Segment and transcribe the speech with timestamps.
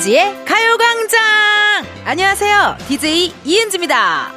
[0.00, 1.20] 이은지의 가요광장!
[2.04, 2.76] 안녕하세요.
[2.88, 4.32] DJ 이은지입니다.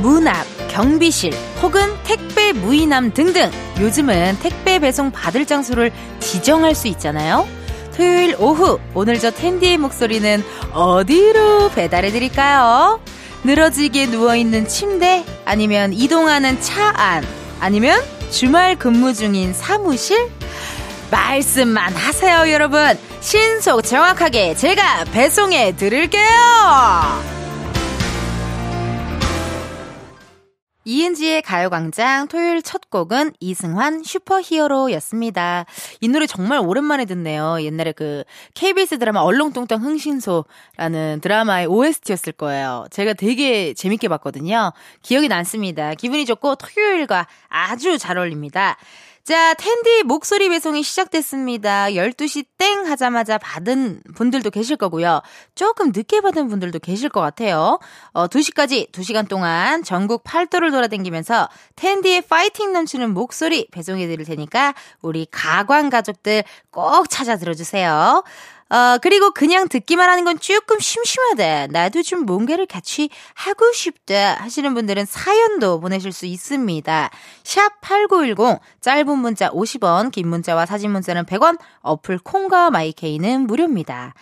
[0.00, 1.32] 문 앞, 경비실,
[1.62, 7.46] 혹은 택배 무인함 등등 요즘은 택배 배송 받을 장소를 지정할 수 있잖아요.
[7.96, 8.78] 토요일 오후.
[8.94, 13.00] 오늘 저 텐디의 목소리는 어디로 배달해 드릴까요?
[13.44, 17.24] 늘어지게 누워 있는 침대 아니면 이동하는 차 안
[17.60, 20.28] 아니면 주말 근무 중인 사무실?
[21.10, 22.98] 말씀만 하세요 여러분.
[23.20, 27.35] 신속 정확하게 제가 배송해 드릴게요
[30.88, 35.66] 이은지의 가요광장 토요일 첫 곡은 이승환 슈퍼히어로였습니다.
[36.00, 37.60] 이 노래 정말 오랜만에 듣네요.
[37.60, 38.22] 옛날에 그
[38.54, 42.86] KBS 드라마 얼렁뚱땅 흥신소라는 드라마의 OST였을 거예요.
[42.92, 44.72] 제가 되게 재밌게 봤거든요.
[45.02, 45.94] 기억이 남습니다.
[45.94, 48.76] 기분이 좋고 토요일과 아주 잘 어울립니다.
[49.26, 51.86] 자, 텐디 목소리 배송이 시작됐습니다.
[51.86, 55.20] 12시 땡 하자마자 받은 분들도 계실 거고요.
[55.56, 57.80] 조금 늦게 받은 분들도 계실 것 같아요.
[58.12, 65.26] 어, 2시까지 2시간 동안 전국 팔도를 돌아다니면서 텐디의 파이팅 넘치는 목소리 배송해 드릴 테니까 우리
[65.28, 68.22] 가관 가족들 꼭 찾아 들어주세요.
[68.68, 71.68] 어, 그리고 그냥 듣기만 하는 건 조금 심심하다.
[71.68, 77.10] 나도 좀 뭔가를 같이 하고 싶다 하시는 분들은 사연도 보내실 수 있습니다.
[77.44, 84.14] 샵 8910, 짧은 문자 50원, 긴 문자와 사진 문자는 100원, 어플 콩과 마이케이는 무료입니다.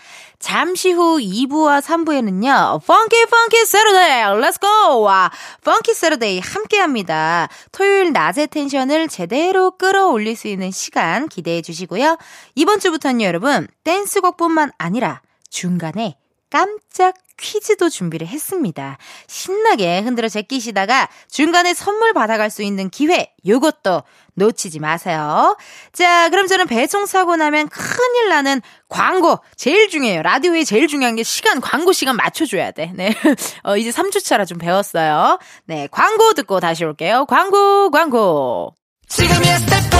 [0.45, 5.01] 잠시 후 2부와 3부에는요, Funky Funky Saturday, let's go!
[5.01, 5.31] 와,
[5.65, 7.49] 펑키 세러데이 함께 합니다.
[7.73, 12.19] 토요일 낮의 텐션을 제대로 끌어올릴 수 있는 시간 기대해 주시고요.
[12.57, 16.19] 이번 주부터는요, 여러분, 댄스곡뿐만 아니라 중간에
[16.55, 18.97] 깜짝 퀴즈도 준비를 했습니다.
[19.27, 24.05] 신나게 흔들어 제끼시다가 중간에 선물 받아갈 수 있는 기회, 요것도
[24.35, 25.57] 놓치지 마세요.
[25.93, 30.23] 자, 그럼 저는 배송 사고 나면 큰일 나는 광고 제일 중요해요.
[30.23, 32.93] 라디오에 제일 중요한 게 시간, 광고 시간 맞춰줘야 돼.
[32.95, 33.13] 네.
[33.65, 35.41] 어, 이제 3주차라 좀 배웠어요.
[35.65, 37.27] 네, 광고 듣고 다시 올게요.
[37.27, 38.77] 광고, 광고.
[39.09, 39.91] 지금이야 스텝 1,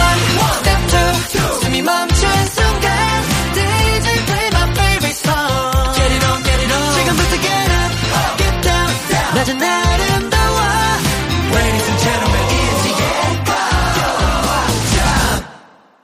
[0.59, 3.14] 스텝 2, 숨이 멈춘 순간
[9.35, 10.59] 낮은 아름다워
[11.53, 12.45] Ladies and gentlemen,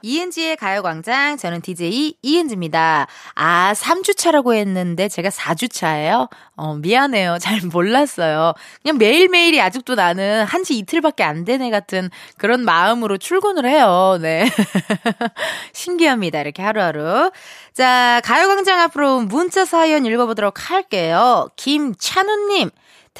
[0.03, 3.05] 이은지의 가요광장, 저는 DJ 이은지입니다.
[3.35, 6.27] 아, 3주차라고 했는데 제가 4주차예요?
[6.55, 7.37] 어, 미안해요.
[7.39, 8.53] 잘 몰랐어요.
[8.81, 14.17] 그냥 매일매일이 아직도 나는 한 지 이틀밖에 안 된 애 같은 그런 마음으로 출근을 해요.
[14.19, 14.49] 네.
[15.73, 16.41] 신기합니다.
[16.41, 17.29] 이렇게 하루하루.
[17.75, 21.47] 자, 가요광장 앞으로 문자 사연 읽어보도록 할게요.
[21.57, 22.71] 김찬우님,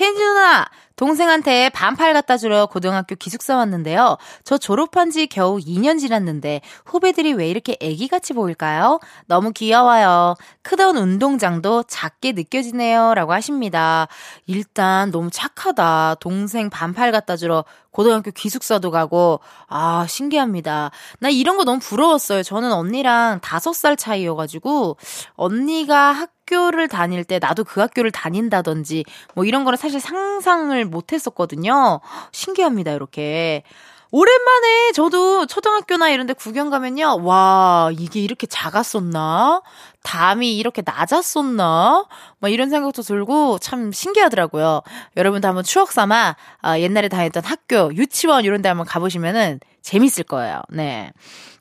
[0.02, 0.68] 텐지 누나,
[1.02, 4.18] 동생한테 반팔 갖다 주러 고등학교 기숙사 왔는데요.
[4.44, 9.00] 저 졸업한 지 겨우 2년 지났는데 후배들이 왜 이렇게 애기같이 보일까요?
[9.26, 10.36] 너무 귀여워요.
[10.62, 13.16] 크던 운동장도 작게 느껴지네요.
[13.16, 14.10] 라고 하십니다.
[14.46, 16.18] 일단 너무 착하다.
[16.20, 20.92] 동생 반팔 갖다 주러 고등학교 기숙사도 가고, 아, 신기합니다.
[21.20, 22.42] 나 이런 거 너무 부러웠어요.
[22.42, 24.96] 저는 언니랑 다섯 살 차이여가지고,
[25.34, 31.14] 언니가 학 학교를 다닐 때 나도 그 학교를 다닌다든지 뭐 이런 거는 사실 상상을 못
[31.14, 32.02] 했었거든요.
[32.32, 33.64] 신기합니다, 이렇게.
[34.12, 37.24] 오랜만에 저도 초등학교나 이런 데 구경 가면요.
[37.24, 39.62] 와, 이게 이렇게 작았었나?
[40.04, 42.06] 담이 이렇게 낮았었나?
[42.40, 44.82] 뭐 이런 생각도 들고 참 신기하더라고요.
[45.18, 50.62] 여러분도 한번 추억 삼아 아, 옛날에 다녔던 학교, 유치원 이런 데 한번 가보시면은 재밌을 거예요.
[50.70, 51.12] 네.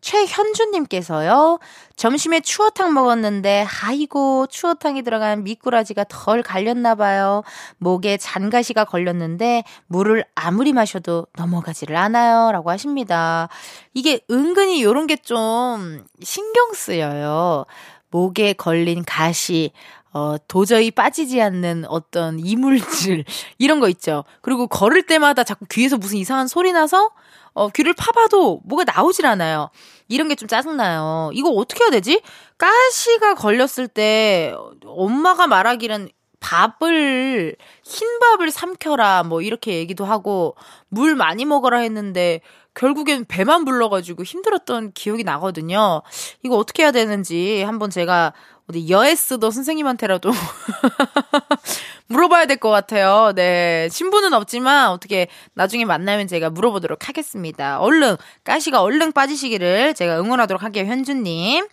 [0.03, 1.59] 최현주님께서요,
[1.97, 7.43] 점심에 추어탕 먹었는데, 아이고, 추어탕이 들어간 미꾸라지가 덜 갈렸나봐요.
[7.79, 12.51] 목에 잔가시가 걸렸는데, 물을 아무리 마셔도 넘어가지를 않아요.
[12.53, 13.49] 라고 하십니다.
[13.95, 17.67] 이게 은근히 요런 게 좀 신경 쓰여요.
[18.11, 19.73] 목에 걸린 가시,
[20.13, 23.25] 어, 도저히 빠지지 않는 어떤 이물질,
[23.59, 24.25] 이런 거 있죠.
[24.43, 27.11] 그리고 걸을 때마다 자꾸 귀에서 무슨 이상한 소리 나서,
[27.53, 29.71] 어, 귀를 파봐도 뭐가 나오질 않아요.
[30.09, 31.31] 이런 게 좀 짜증나요.
[31.35, 32.23] 이거 어떻게 해야 되지?
[32.59, 34.55] 가시가 걸렸을 때
[34.85, 36.09] 엄마가 말하기는
[36.41, 37.57] 밥을
[38.01, 40.57] 흰밥을 삼켜라 뭐 이렇게 얘기도 하고
[40.89, 42.41] 물 많이 먹어라 했는데
[42.75, 46.03] 결국엔 배만 불러가지고 힘들었던 기억이 나거든요.
[46.43, 48.33] 이거 어떻게 해야 되는지 한번 제가
[48.69, 50.31] 어디 여에스도 선생님한테라도
[52.07, 53.33] 물어봐야 될 것 같아요.
[53.35, 53.89] 네.
[53.91, 57.81] 신분은 없지만 어떻게 나중에 만나면 제가 물어보도록 하겠습니다.
[57.81, 61.67] 얼른, 가시가 얼른 빠지시기를 제가 응원하도록 할게요, 현주님.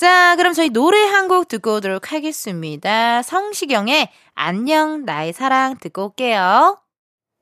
[0.00, 3.22] 자, 그럼 저희 노래 한 곡 듣고 오도록 하겠습니다.
[3.22, 6.78] 성시경의 안녕, 나의 사랑 듣고 올게요.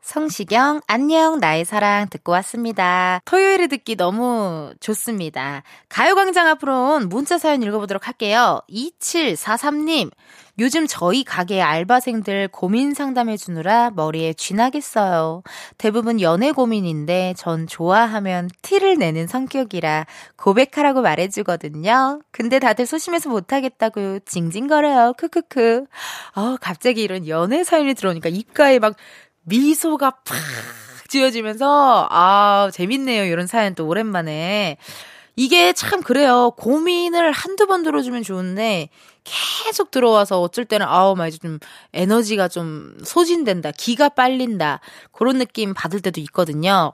[0.03, 3.21] 성시경, 안녕, 나의 사랑 듣고 왔습니다.
[3.27, 5.63] 토요일에 듣기 너무 좋습니다.
[5.89, 8.61] 가요광장 앞으로 온 문자 사연 읽어보도록 할게요.
[8.71, 10.11] 2743님,
[10.59, 15.43] 요즘 저희 가게 알바생들 고민 상담해 주느라 머리에 쥐나겠어요.
[15.77, 20.07] 대부분 연애 고민인데 전 좋아하면 티를 내는 성격이라
[20.37, 22.21] 고백하라고 말해주거든요.
[22.33, 25.15] 근데 다들 소심해서 못하겠다고 징징거려요.
[25.17, 25.85] 크크크.
[26.35, 28.97] 어, 갑자기 이런 연애 사연이 들어오니까 입가에 막
[29.43, 30.37] 미소가 팍
[31.09, 33.25] 지어지면서, 아, 재밌네요.
[33.25, 34.77] 이런 사연 또 오랜만에.
[35.37, 36.51] 이게 참 그래요.
[36.59, 38.91] 고민을 한두 번 들어주면 좋은데,
[39.65, 41.59] 계속 들어와서 어쩔 때는 아우 막 좀
[41.93, 43.71] 에너지가 좀 소진된다.
[43.73, 44.81] 기가 빨린다.
[45.13, 46.93] 그런 느낌 받을 때도 있거든요.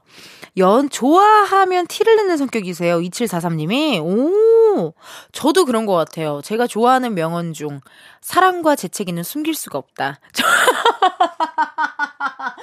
[0.56, 2.98] 연 좋아하면 티를 내는 성격이세요.
[3.00, 4.00] 2743님이.
[4.02, 4.94] 오.
[5.32, 6.40] 저도 그런 것 같아요.
[6.42, 7.80] 제가 좋아하는 명언 중
[8.20, 10.20] 사랑과 재채기는 숨길 수가 없다.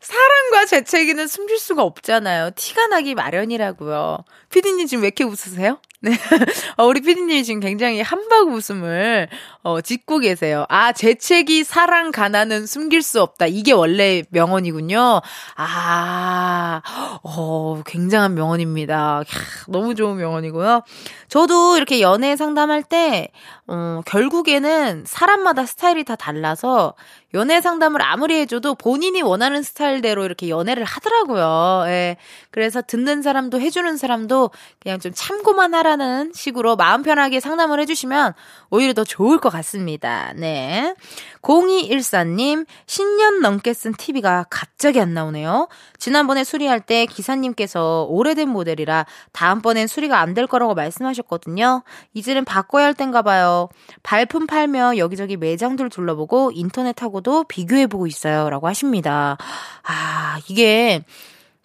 [0.00, 2.50] 사랑과 재채기는 숨길 수가 없잖아요.
[2.56, 4.18] 티가 나기 마련이라고요.
[4.50, 5.78] 피디님 지금 왜 이렇게 웃으세요?
[6.04, 6.10] 네.
[6.78, 9.28] 어, 우리 피디님이 지금 굉장히 한박 웃음을,
[9.62, 10.66] 어, 짓고 계세요.
[10.68, 13.46] 아, 재채기, 사랑, 가난은 숨길 수 없다.
[13.46, 15.20] 이게 원래 명언이군요.
[15.54, 16.82] 아,
[17.22, 19.22] 어, 굉장한 명언입니다.
[19.68, 20.82] 너무 좋은 명언이고요.
[21.28, 23.28] 저도 이렇게 연애 상담할 때,
[23.68, 26.94] 어, 결국에는 사람마다 스타일이 다 달라서
[27.34, 31.84] 연애 상담을 아무리 해줘도 본인이 원하는 스타일대로 이렇게 연애를 하더라고요.
[31.86, 32.16] 예.
[32.50, 34.50] 그래서 듣는 사람도 해주는 사람도
[34.80, 38.32] 그냥 좀 참고만 하라 는 식으로 마음 편하게 상담을 해주시면
[38.70, 40.32] 오히려 더 좋을 것 같습니다.
[40.34, 40.94] 네.
[41.42, 45.68] 0214님, 10년 넘게 쓴 TV가 갑자기 안 나오네요.
[45.98, 51.82] 지난번에 수리할 때 기사님께서 오래된 모델이라 다음번엔 수리가 안 될 거라고 말씀하셨거든요.
[52.14, 53.68] 이제는 바꿔야 할 땐가 봐요.
[54.02, 58.48] 발품 팔며 여기저기 매장들 둘러보고 인터넷하고도 비교해보고 있어요.
[58.48, 59.36] 라고 하십니다.
[59.82, 61.04] 아, 이게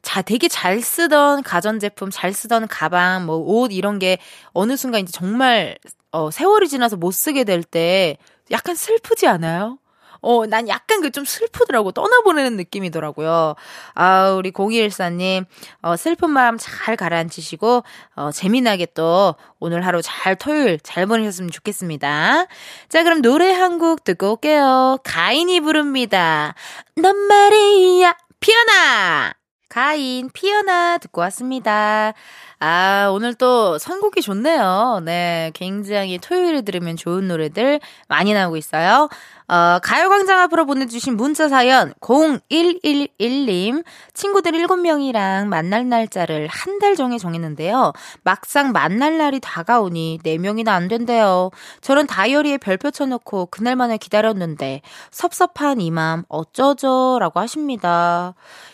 [0.07, 4.19] 자, 되게 잘 쓰던 가전제품, 잘 쓰던 가방, 뭐, 옷, 이런 게
[4.53, 5.77] 어느 순간 이제 정말,
[6.13, 8.15] 어, 세월이 지나서 못 쓰게 될 때
[8.49, 9.79] 약간 슬프지 않아요?
[10.21, 11.91] 어, 난 약간 그 좀 슬프더라고.
[11.91, 13.55] 떠나보내는 느낌이더라고요.
[13.95, 15.45] 아, 우리 0214님,
[15.81, 17.83] 어, 슬픈 마음 잘 가라앉히시고,
[18.15, 22.45] 어, 재미나게 또 오늘 하루 잘 토요일 잘 보내셨으면 좋겠습니다.
[22.87, 24.99] 자, 그럼 노래 한 곡 듣고 올게요.
[25.03, 26.55] 가인이 부릅니다.
[26.95, 29.33] 넌 말이야, 피어나!
[29.69, 32.13] 가인, 피어나 듣고 왔습니다.
[32.59, 35.01] 아, 오늘 또 선곡이 좋네요.
[35.05, 39.09] 네, 굉장히 토요일에 들으면 좋은 노래들 많이 나오고 있어요.
[39.49, 43.83] 어, 가요광장 앞으로 보내주신 문자 사연 0111님
[44.13, 47.93] 친구들 7명이랑 만날 날짜를 한달 정해 정했는데요.
[48.23, 51.51] 막상 만날 날이 다가오니 4명이나 안 된대요.
[51.81, 54.81] 저는 다이어리에 별표 쳐놓고 그날만을 기다렸는데
[55.11, 57.17] 섭섭한 이 맘 어쩌죠?
[57.19, 58.33] 라고 하십니다.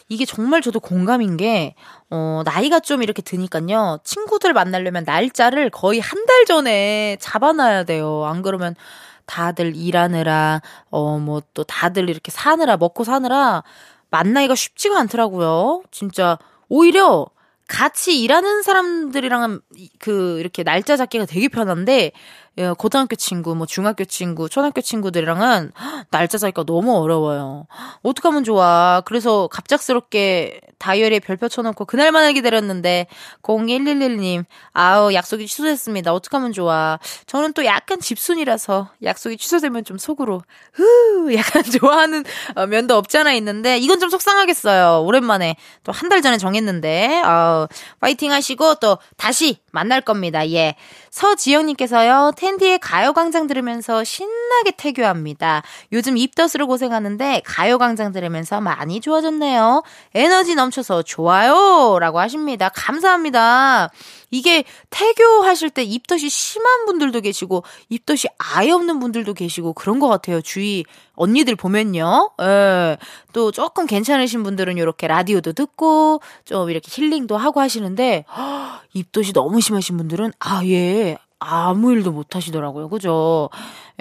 [0.10, 1.76] 이게 정말 저도 공감인 게
[2.16, 4.00] 어, 나이가 좀 이렇게 드니까요.
[4.04, 8.24] 친구들 만나려면 날짜를 거의 한 달 전에 잡아놔야 돼요.
[8.26, 8.76] 안 그러면
[9.26, 10.62] 다들 일하느라,
[10.92, 13.64] 어, 뭐 또 다들 이렇게 사느라, 먹고 사느라
[14.12, 15.84] 만나기가 쉽지가 않더라고요.
[15.92, 16.38] 진짜,
[16.70, 17.26] 오히려
[17.68, 19.62] 같이 일하는 사람들이랑은
[20.00, 22.12] 그 이렇게 날짜 잡기가 되게 편한데 예,
[22.78, 25.72] 고등학교 친구, 뭐 중학교 친구, 초등학교 친구들이랑은
[26.12, 27.66] 날짜 잡기가 너무 어려워요.
[28.04, 29.02] 어떡하면 좋아.
[29.06, 33.08] 그래서 갑작스럽게 다이어리에 별표 쳐놓고 그날만을 기다렸는데
[33.42, 36.14] 0111님 아우 약속이 취소됐습니다.
[36.14, 37.00] 어떡하면 좋아.
[37.26, 40.42] 저는 또 약간 집순이라서 약속이 취소되면 좀 속으로
[40.74, 42.24] 흐 약간 좋아하는
[42.56, 45.04] 어, 면도 없지 않아 있는데 이건 좀 속상하겠어요.
[45.06, 47.68] 오랜만에 또 한 달 전에 정했는데 아우
[48.00, 50.48] 파이팅 하시고 또 다시 만날 겁니다.
[50.52, 50.76] 예.
[51.10, 55.64] 서지영님께서요, 텐디의 가요광장 들으면서 신나게 태교합니다.
[55.92, 59.84] 요즘 입덧으로 고생하는데 가요광장 들으면서 많이 좋아졌네요.
[60.14, 61.98] 에너지 넘쳐서 좋아요!
[62.00, 62.70] 라고 하십니다.
[62.70, 63.90] 감사합니다.
[64.34, 70.42] 이게 태교하실 때 입덧이 심한 분들도 계시고, 입덧이 아예 없는 분들도 계시고, 그런 것 같아요.
[70.42, 72.32] 주위 언니들 보면요.
[72.42, 72.98] 예.
[73.32, 79.62] 또 조금 괜찮으신 분들은 이렇게 라디오도 듣고, 좀 이렇게 힐링도 하고 하시는데, 허, 입덧이 너무
[79.62, 82.90] 심하신 분들은 아예 아무 일도 못 하시더라고요.
[82.90, 83.50] 그죠?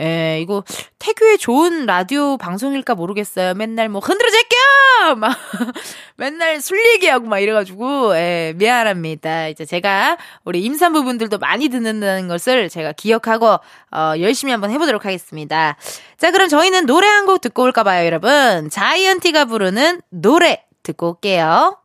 [0.01, 0.65] 예, 이거
[0.99, 3.55] 태교에 좋은 라디오 방송일까 모르겠어요.
[3.55, 5.15] 맨날 뭐 흔들어 제껴!
[5.17, 5.37] 막
[6.17, 9.49] 맨날 술 얘기하고 막 이래가지고, 예, 미안합니다.
[9.49, 13.59] 이제 제가 우리 임산부분들도 많이 듣는다는 것을 제가 기억하고,
[13.91, 15.77] 어, 열심히 한번 해보도록 하겠습니다.
[16.19, 18.69] 자, 그럼 저희는 노래 한 곡 듣고 올까 봐요, 여러분.
[18.71, 21.77] 자이언티가 부르는 노래 듣고 올게요.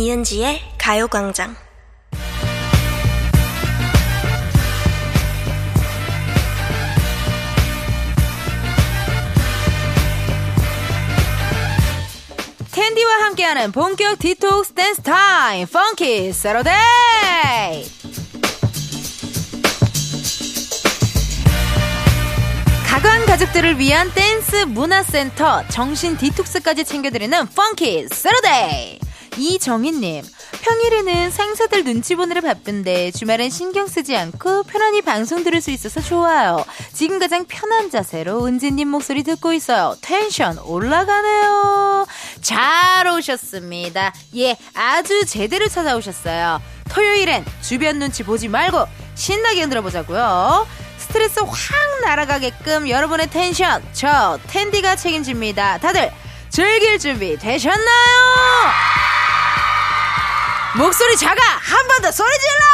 [0.00, 1.54] 이은지의 가요광장.
[12.72, 16.72] 텐디와 함께하는 본격 디톡스 댄스 타임, Funky Saturday!
[22.88, 29.09] 가관 가족들을 위한 댄스 문화센터 정신 디톡스까지 챙겨드리는 Funky Saturday!
[29.40, 30.22] 이정희님,
[30.60, 36.62] 평일에는 상사들 눈치 보느라 바쁜데 주말엔 신경 쓰지 않고 편안히 방송 들을 수 있어서 좋아요.
[36.92, 39.96] 지금 가장 편한 자세로 은지님 목소리 듣고 있어요.
[40.02, 42.06] 텐션 올라가네요.
[42.42, 44.12] 잘 오셨습니다.
[44.36, 46.60] 예, 아주 제대로 찾아오셨어요.
[46.90, 50.66] 토요일엔 주변 눈치 보지 말고 신나게 흔들어 보자고요.
[50.98, 51.46] 스트레스 확
[52.02, 55.78] 날아가게끔 여러분의 텐션 저 텐디가 책임집니다.
[55.78, 56.12] 다들
[56.50, 59.19] 즐길 준비 되셨나요?
[60.76, 61.40] 목소리 작아!
[61.62, 62.64] 한 번 더 소리 질러!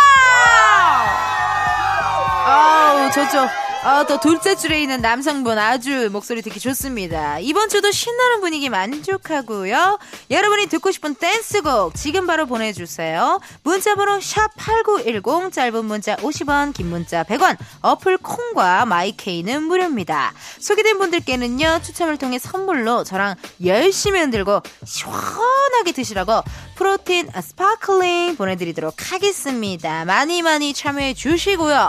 [2.48, 3.50] 아우, 저쪽.
[3.88, 7.38] 아, 또 둘째 줄에 있는 남성분 아주 목소리 듣기 좋습니다.
[7.38, 10.00] 이번 주도 신나는 분위기 만족하고요.
[10.28, 13.38] 여러분이 듣고 싶은 댄스곡 지금 바로 보내주세요.
[13.62, 20.32] 문자번호 샵8910 짧은 문자 50원 긴 문자 100원 어플 콩과 마이케이는 무료입니다.
[20.58, 26.42] 소개된 분들께는요 추첨을 통해 선물로 저랑 열심히 흔들고 시원하게 드시라고
[26.74, 30.04] 프로틴 sparkling 보내드리도록 하겠습니다.
[30.04, 31.88] 많이 많이 참여해 주시고요.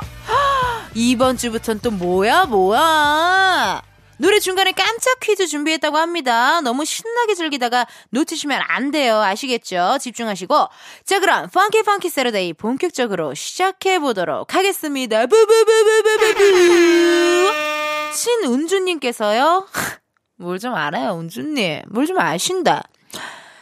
[0.99, 3.83] 이번 주부터는 또 뭐야 뭐야
[4.17, 6.59] 노래 중간에 깜짝 퀴즈 준비했다고 합니다.
[6.61, 9.21] 너무 신나게 즐기다가 놓치시면 안 돼요.
[9.21, 9.99] 아시겠죠?
[10.01, 10.69] 집중하시고.
[11.05, 15.27] 자, 그럼 Funky Funky Saturday 본격적으로 시작해 보도록 하겠습니다.
[15.27, 16.41] 부부부부부부부.
[18.11, 19.67] 신은주님께서요.
[20.39, 21.83] 뭘 좀 알아요, 은주님.
[21.89, 22.85] 뭘 좀 아신다.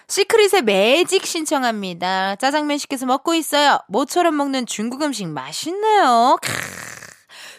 [0.07, 2.37] 시크릿의 매직 신청합니다.
[2.37, 3.79] 짜장면 시켜서 먹고 있어요.
[3.89, 6.37] 모처럼 먹는 중국 음식 맛있네요.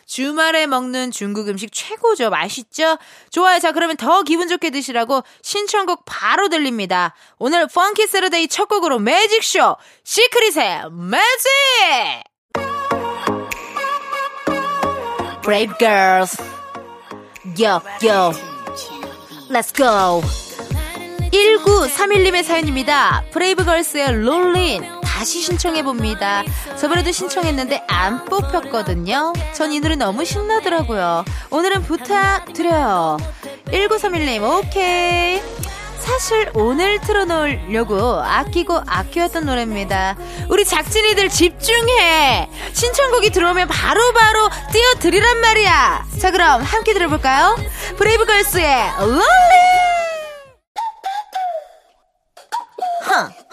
[0.06, 2.30] 주말에 먹는 중국 음식 최고죠.
[2.30, 2.96] 맛있죠?
[3.30, 3.58] 좋아요.
[3.58, 7.14] 자, 그러면 더 기분 좋게 드시라고 신청곡 바로 들립니다.
[7.38, 12.24] 오늘 Funky Saturday 첫 곡으로 매직쇼 시크릿의 매직!
[15.42, 16.42] Brave girls.
[17.56, 18.32] Yo, yo.
[19.48, 20.22] Let's go.
[21.30, 23.24] 1931님의 사연입니다.
[23.32, 26.44] 브레이브걸스의 롤린 다시 신청해봅니다.
[26.78, 29.32] 저번에도 신청했는데 안 뽑혔거든요.
[29.54, 31.24] 전 이 노래 너무 신나더라고요.
[31.50, 33.16] 오늘은 부탁드려요.
[33.66, 35.40] 1931님, 오케이.
[36.00, 40.16] 사실 오늘 틀어놓으려고 아끼고 아껴왔던 노래입니다.
[40.50, 42.48] 우리 작진이들 집중해!
[42.74, 46.04] 신청곡이 들어오면 바로바로 바로 띄워드리란 말이야!
[46.20, 47.56] 자, 그럼 함께 들어볼까요?
[47.96, 49.20] 브레이브걸스의 롤린!
[50.76, 51.86] It's our time.
[52.76, 53.45] 우린 달라.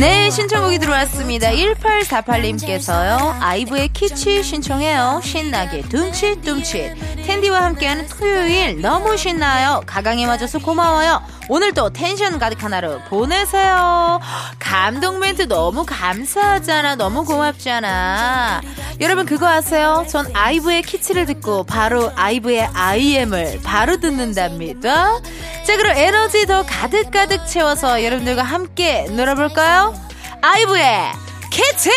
[0.00, 1.50] 네, 신청곡이 들어왔습니다.
[1.50, 3.36] 1848님께서요.
[3.40, 5.20] 아이브의 키치 신청해요.
[5.22, 7.24] 신나게 둠칫둠칫.
[7.24, 9.82] 텐디와 함께하는 토요일 너무 신나요.
[9.86, 11.22] 가강에 맞아서 고마워요.
[11.48, 14.20] 오늘도 텐션 가득한 하루 보내세요.
[14.58, 16.96] 감동 멘트 너무 감사하잖아.
[16.96, 18.62] 너무 고맙잖아.
[19.00, 20.06] 여러분 그거 아세요?
[20.08, 25.20] 전 아이브의 키치를 듣고 바로 아이브의 IM을 바로 듣는답니다.
[25.64, 29.94] 자, 그럼 에너지 더 가득가득 채워서 여러분들과 함께 놀아볼까요?
[30.40, 31.12] 아이브의
[31.50, 31.90] 키치!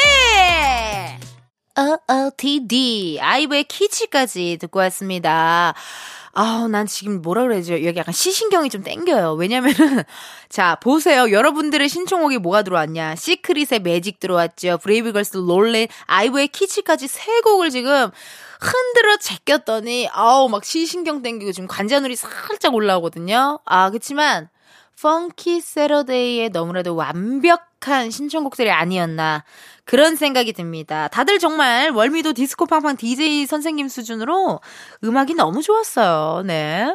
[1.78, 3.20] OOTD.
[3.22, 5.74] 아이브의 키치까지 듣고 왔습니다.
[6.38, 7.86] 아우, 난 지금 뭐라 그래야죠?
[7.86, 9.36] 여기 약간 시신경이 좀 땡겨요.
[9.36, 10.04] 왜냐면은,
[10.50, 11.32] 자, 보세요.
[11.32, 13.15] 여러분들의 신청곡이 뭐가 들어왔냐.
[13.15, 14.80] 시크릿의 매직 들어왔죠.
[14.80, 18.12] 브레이브걸스 Rollin', 아이브의 Kitsch까지 세 곡을 지금
[18.60, 23.60] 흔들어 제꼈더니, 아우, 막 시신경 땡기고 지금 관자놀이 살짝 올라오거든요.
[23.63, 24.50] 아, 그치만,
[25.01, 29.44] Funky Saturday의 너무나도 완벽 한 신청곡들이 아니었나
[29.86, 31.08] 그런 생각이 듭니다.
[31.10, 34.60] 다들 정말 월미도 디스코 팡팡 DJ 선생님 수준으로
[35.04, 36.42] 음악이 너무 좋았어요.
[36.46, 36.88] 네.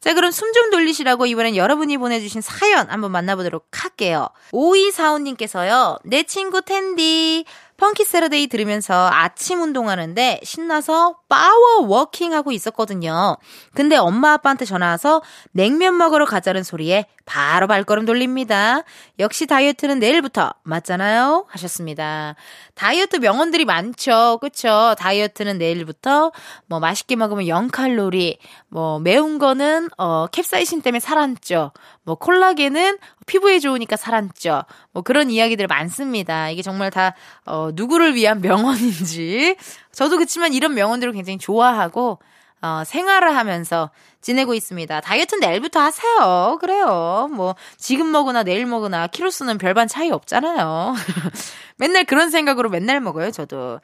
[0.00, 4.28] 자, 그럼 숨 좀 돌리시라고 이번엔 여러분이 보내주신 사연 한번 만나보도록 할게요.
[4.52, 5.98] 오이사오님께서요.
[6.04, 7.44] 내 친구 텐디
[7.76, 13.36] Funky Saturday 들으면서 아침 운동하는데 신나서 power walking 하고 있었거든요.
[13.74, 18.82] 근데 엄마 아빠한테 전화 와서 냉면 먹으러 가자는 소리에 바로 발걸음 돌립니다.
[19.18, 21.46] 역시 다이어트는 내일부터 맞잖아요.
[21.48, 22.36] 하셨습니다.
[22.74, 24.38] 다이어트 명언들이 많죠.
[24.40, 24.94] 그쵸?
[24.98, 26.32] 다이어트는 내일부터
[26.66, 28.38] 뭐 맛있게 먹으면 0칼로리,
[28.68, 31.72] 뭐 매운 거는 어 캡사이신 때문에 살았죠.
[32.04, 34.64] 뭐 콜라겐은 피부에 좋으니까 살았죠.
[34.92, 36.50] 뭐 그런 이야기들 많습니다.
[36.50, 39.56] 이게 정말 다 어, 누구를 위한 명언인지
[39.92, 42.18] 저도 그렇지만 이런 명언들을 굉장히 좋아하고
[42.64, 43.90] 어, 생활을 하면서
[44.22, 45.02] 지내고 있습니다.
[45.02, 46.56] 다이어트 내일부터 하세요.
[46.62, 47.28] 그래요.
[47.30, 50.94] 뭐, 지금 먹으나 내일 먹으나 키로수는 별반 차이 없잖아요.
[51.76, 53.80] 맨날 그런 생각으로 맨날 먹어요, 저도.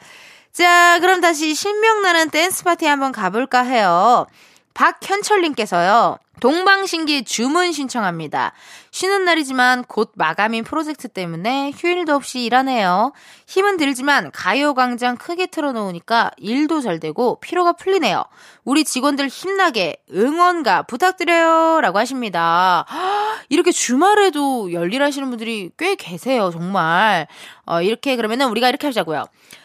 [0.53, 4.27] 자, 그럼 다시 신명나는 댄스 파티 한번 가볼까 해요.
[4.80, 6.16] 박현철님께서요.
[6.40, 8.52] 동방신기 주문 신청합니다.
[8.90, 13.12] 쉬는 날이지만 곧 마감인 프로젝트 때문에 휴일도 없이 일하네요.
[13.46, 18.25] 힘은 들지만 가요광장 크게 틀어놓으니까 일도 잘 되고 피로가 풀리네요.
[18.64, 21.82] 우리 직원들 힘나게 응원가 부탁드려요.
[21.82, 22.87] 라고 하십니다.
[23.50, 26.49] 이렇게 주말에도 열일하시는 분들이 꽤 계세요.
[26.50, 27.26] 정말.
[27.66, 29.25] 어, 이렇게 그러면은 우리가 이렇게 하자고요.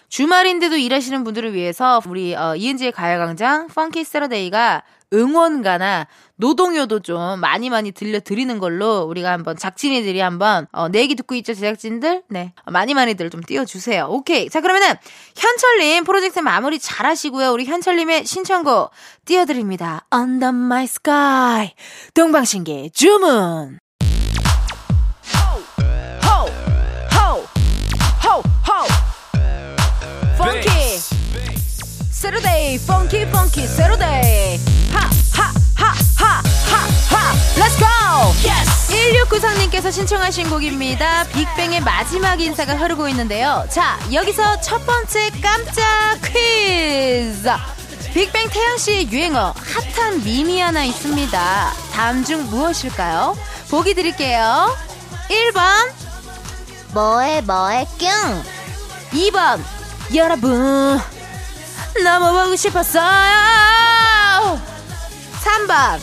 [0.09, 4.83] 주말인데도 일하시는 분들을 위해서 우리 어, 이은지의 가요광장 펑키 세러데이가
[5.13, 6.07] 응원가나
[6.37, 11.53] 노동요도 좀 많이 많이 들려드리는 걸로 우리가 한번 작진이들이 한번 어, 내 얘기 듣고 있죠
[11.53, 12.23] 제작진들?
[12.29, 12.53] 네.
[12.65, 14.07] 많이 많이들 좀 띄워주세요.
[14.09, 14.49] 오케이.
[14.49, 14.95] 자 그러면은
[15.35, 17.51] 현철님 프로젝트 마무리 잘 하시고요.
[17.51, 18.91] 우리 현철님의 신청곡
[19.25, 20.05] 띄워드립니다.
[20.13, 21.71] Under My Sky.
[22.13, 23.79] 동방신기 주문
[32.35, 32.79] Saturday.
[32.79, 34.59] Funky Funky Saturday.
[34.91, 36.43] 하하하하하하.
[37.55, 37.85] Let's go
[38.43, 39.29] yes!
[39.29, 41.25] 1693님께서 신청하신 곡입니다.
[41.29, 43.65] 빅뱅의 마지막 인사가 흐르고 있는데요.
[43.69, 45.83] 자 여기서 첫 번째 깜짝
[46.25, 47.49] 퀴즈.
[48.13, 49.53] 빅뱅 태양 씨의 유행어
[49.95, 51.73] 핫한 밈이 하나 있습니다.
[51.93, 53.37] 다음 중 무엇일까요?
[53.69, 54.75] 보기 드릴게요.
[55.29, 55.89] 1번
[56.93, 58.43] 뭐해 뭐해 뀨
[59.11, 59.61] 2번
[60.13, 60.99] 여러분
[62.03, 63.01] 너무 보고 싶었어요.
[65.43, 65.99] 3번.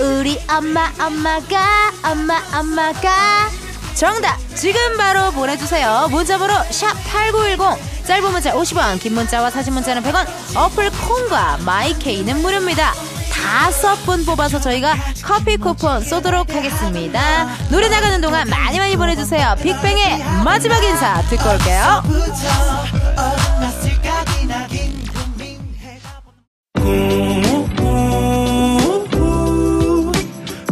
[0.00, 3.50] 우리 엄마 엄마가 엄마 엄마가.
[3.94, 4.38] 정답.
[4.54, 6.08] 지금 바로 보내주세요.
[6.10, 10.26] 문자번호 샵8910 짧은 문자 50원 긴 문자와 사진 문자는 100원.
[10.56, 12.92] 어플 콩과 마이케이는 무료입니다.
[13.32, 17.48] 다섯 분 뽑아서 저희가 커피 쿠폰 쏘도록 하겠습니다.
[17.70, 19.56] 노래 나가는 동안 많이 많이 보내주세요.
[19.62, 22.02] 빅뱅의 마지막 인사 듣고 올게요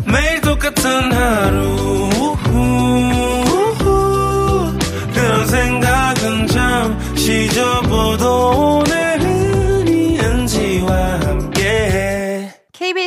[0.07, 0.65] 매일 똑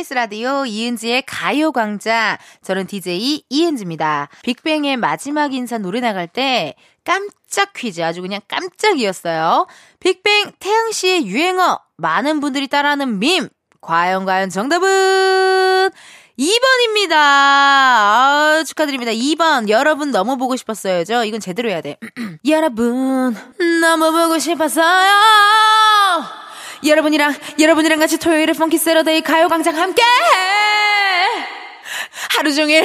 [0.04, 2.36] KBS 라디오 이은지의 가요광장.
[2.62, 4.28] 저는 DJ 이은지입니다.
[4.42, 9.66] 빅뱅의 마지막 인사 노래 나갈 때 깜짝 퀴즈 아주 그냥 깜짝이었어요.
[10.00, 13.48] 빅뱅 태양 씨의 유행어 많은 분들이 따라하는 밈.
[13.80, 15.90] 과연 과연 정답은
[16.38, 17.12] 2번입니다.
[17.12, 19.12] 아, 축하드립니다.
[19.12, 19.68] 2번.
[19.70, 21.24] 여러분 너무 보고 싶었어요 죠?
[21.24, 21.96] 이건 제대로 해야 돼.
[22.46, 23.34] 여러분
[23.80, 25.10] 너무 보고 싶었어요.
[26.84, 30.02] 여러분이랑 여러분이랑 같이 토요일에 펑키 세러데이 가요광장 함께
[32.36, 32.84] 하루 종일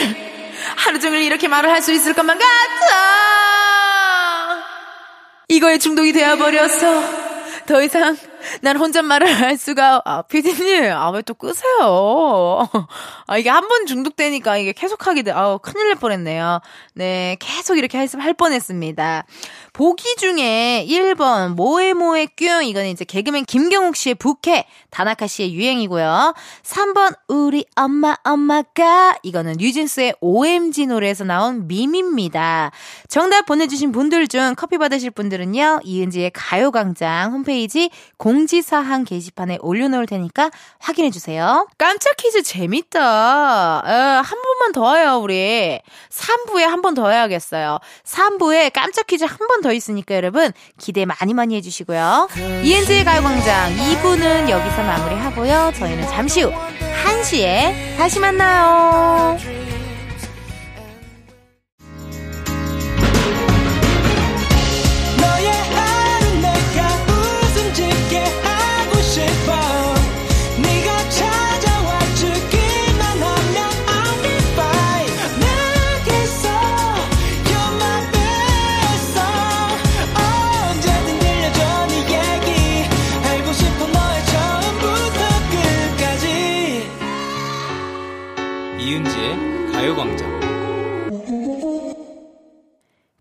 [0.77, 2.47] 하루 종일 이렇게 말을 할 수 있을 것만 같아!
[5.47, 7.03] 이거에 중독이 되어버렸어
[7.65, 8.17] 더 이상
[8.61, 12.67] 난 혼잣말을 할 수가 아 피디님 아 왜 또 끄세요?
[13.27, 16.61] 아 이게 한 번 중독되니까 이게 계속하게 돼 아우 큰일 날 뻔했네요.
[16.95, 19.25] 네 계속 이렇게 할, 할 뻔했습니다
[19.79, 22.63] 보기 중에 1번 모에모에 뀨.
[22.65, 26.33] 이거는 이제 개그맨 김경욱 씨의 부캐 다나카 씨의 유행이고요.
[26.63, 32.71] 3번 우리 엄마 엄마가 이거는 뉴진스의 OMG 노래에서 나온 밈입니다.
[33.07, 41.69] 정답 보내주신 분들 중 커피 받으실 분들은요 이은지의 가요광장 홈페이지 공지사항 게시판에 올려놓을 테니까 확인해주세요.
[41.77, 43.83] 깜짝 퀴즈 재밌다.
[43.85, 45.79] 에, 한 번만 더 해요 우리.
[46.09, 47.79] 3부에 한 번 더 해야겠어요.
[48.03, 52.29] 3부에 깜짝 퀴즈 한 번 더 있으니까 여러분 기대 많이 많이 해주시고요.
[52.63, 55.71] 이은지의 가요광장 2부는 여기서 마무리하고요.
[55.75, 56.51] 저희는 잠시 후
[57.05, 59.37] 1시에 다시 만나요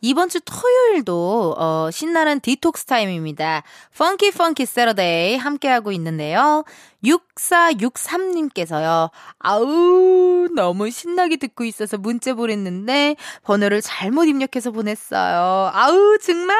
[0.00, 3.62] 이번 주 토요일도 어, 신나는 디톡스 타임입니다.
[3.96, 6.64] Funky Funky Saturday 함께하고 있는데요.
[7.04, 9.10] 6463님께서요.
[9.38, 15.70] 아우 너무 신나게 듣고 있어서 문자 보냈는데 번호를 잘못 입력해서 보냈어요.
[15.72, 16.56] 아우 정말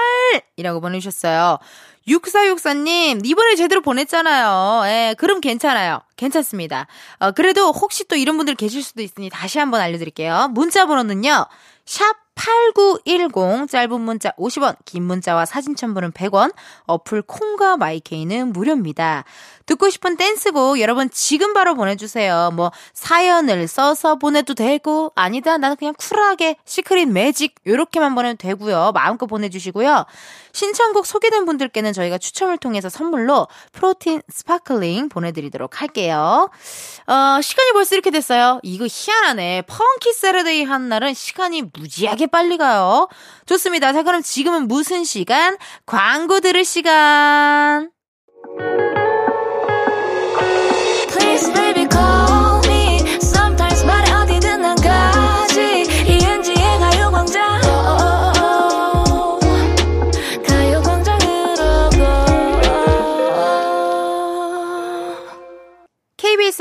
[0.57, 1.59] 이라고 보내주셨어요.
[2.09, 4.85] 6464님, 이번에 제대로 보냈잖아요.
[4.87, 6.01] 예, 그럼 괜찮아요.
[6.16, 6.87] 괜찮습니다.
[7.18, 10.48] 어, 그래도 혹시 또 이런 분들 계실 수도 있으니 다시 한번 알려드릴게요.
[10.53, 11.46] 문자 번호는요,
[11.85, 16.55] 샵 8910 짧은 문자 50원, 긴 문자와 사진 첨부는 100원,
[16.87, 19.24] 어플 콩과 마이케이는 무료입니다.
[19.69, 22.51] 듣고 싶은 댄스곡 여러분 지금 바로 보내주세요.
[22.55, 28.93] 뭐 사연을 써서 보내도 되고 아니다 나는 그냥 쿨하게 시크릿 매직 요렇게만 보내도 되고요.
[28.95, 30.07] 마음껏 보내주시고요.
[30.53, 36.51] 신청곡 소개된 분들께는 저희가 추첨을 통해서 선물로 프로틴 스파클링 보내드리도록 할게요.
[37.07, 38.61] 어, 시간이 벌써 이렇게 됐어요.
[38.63, 39.63] 이거 희한하네.
[39.62, 43.09] Funky Saturday 한 날은 시간이 무지하게 빨리 가요.
[43.45, 43.93] 좋습니다.
[43.93, 45.59] 자, 그럼 지금은 무슨 시간?
[45.85, 47.98] 광고 들을 시간.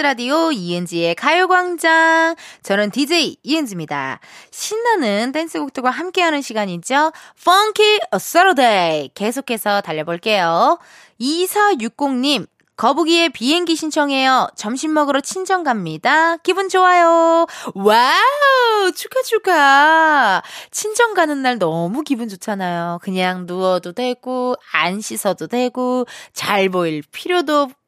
[0.08, 2.36] 라디오 이은지의 가요광장.
[2.64, 4.22] 저는 DJ 이은지입니다.
[4.52, 7.12] 신나는 댄스곡들과 함께하는 시간이죠.
[7.38, 9.10] Funky Saturday.
[9.14, 10.80] 계속해서 달려볼게요.
[11.20, 14.50] 2460님, 거북이의 비행기 신청해요.
[14.56, 16.38] 점심 먹으러 친정 갑니다.
[16.38, 17.48] 기분 좋아요.
[17.74, 18.92] 와우!
[18.96, 20.44] 축하, 축하.
[20.70, 23.00] 친정 가는 날 너무 기분 좋잖아요.
[23.02, 27.87] 그냥 누워도 되고, 안 씻어도 되고, 잘 보일 필요도 없고,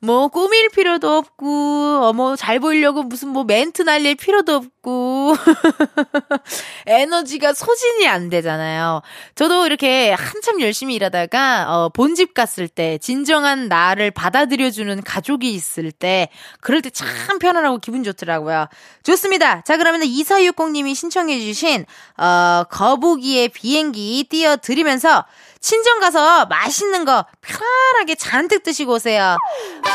[0.00, 5.34] 뭐, 꾸밀 필요도 없고, 어머, 잘 보이려고 무슨 뭐 멘트 날릴 필요도 없고,
[6.86, 9.02] 에너지가 소진이 안 되잖아요.
[9.34, 16.28] 저도 이렇게 한참 열심히 일하다가, 어, 본집 갔을 때, 진정한 나를 받아들여주는 가족이 있을 때,
[16.60, 18.68] 그럴 때 참 편안하고 기분 좋더라고요.
[19.02, 19.62] 좋습니다.
[19.62, 21.84] 자, 그러면 2460님이 신청해주신,
[22.18, 25.24] 어, 거북이의 비행기 띄워드리면서,
[25.64, 29.38] 친정 가서 맛있는 거 편안하게 잔뜩 드시고 오세요.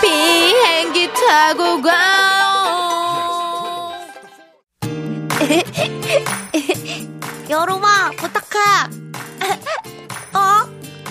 [0.01, 1.91] 비행기 타고 가.
[7.51, 8.89] 여름아 부탁해
[10.33, 10.67] 어?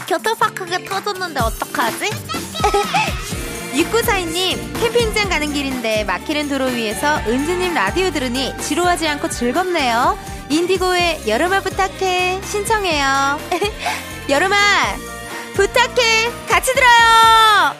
[0.08, 2.10] 교통파크가 터졌는데 어떡하지?
[3.78, 10.18] 6942님, 캠핑장 가는 길인데 막히는 도로 위에서 은지님 라디오 들으니 지루하지 않고 즐겁네요.
[10.50, 13.38] 인디고의 여름아 부탁해 신청해요.
[14.28, 14.56] 여름아
[15.54, 17.74] 부탁해 같이 들어요.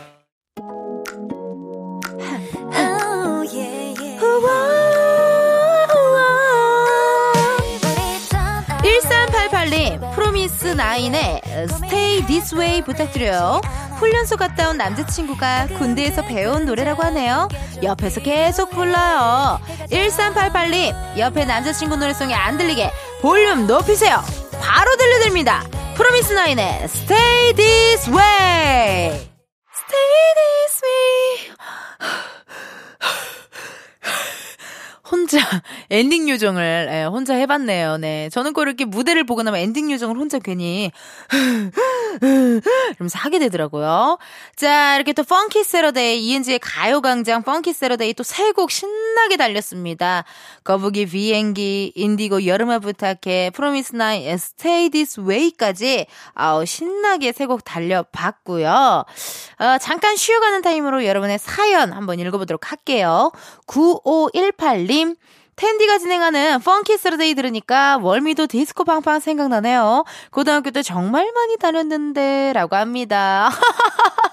[2.72, 4.78] Oh yeah yeah 우와.
[8.82, 13.61] 1388님, 프로미스 나인의 Stay This Way 부탁드려요.
[13.98, 17.48] 훈련소 갔다 온 남자친구가 군대에서 배운 노래라고 하네요.
[17.82, 19.61] 옆에서 계속 불러요.
[19.90, 24.22] 1388님, 옆에 남자친구 노랫소리 안 들리게 볼륨 높이세요.
[24.61, 25.64] 바로 들려드립니다.
[25.98, 29.18] 프로미스 나인의 Stay This Way.
[29.74, 31.56] Stay This Way.
[35.10, 35.38] 혼자
[35.90, 37.96] 엔딩 요정을 예, 혼자 해봤네요.
[37.98, 40.90] 네, 저는 꼭 이렇게 무대를 보고 나면 엔딩 요정을 혼자 괜히
[42.20, 44.18] 이러면서 하게 되더라고요.
[44.56, 50.24] 자, 이렇게 또 Funky Saturday 이은지의 가요광장 Funky Saturday 또 세 곡 신나게 달렸습니다.
[50.64, 59.04] 거북이 비행기, 인디고 여름아 부탁해, 프로미스 나인, Stay This Way까지 아우 신나게 세 곡 달려봤고요.
[59.58, 63.32] 어, 잠깐 쉬어가는 타임으로 여러분의 사연 한번 읽어보도록 할게요.
[63.66, 65.16] 9518님
[65.56, 70.04] 텐디가 진행하는 Funky Saturday 들으니까 월미도 디스코 팡팡 생각나네요.
[70.30, 73.50] 고등학교 때 정말 많이 다녔는데 라고 합니다.